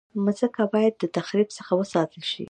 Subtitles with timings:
[0.25, 2.39] مځکه باید د تخریب څخه وساتل شي.